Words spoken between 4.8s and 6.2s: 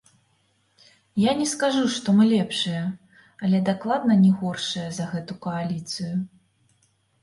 за гэтую кааліцыю.